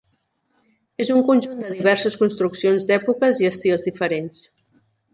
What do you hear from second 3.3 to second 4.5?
i estils diferents.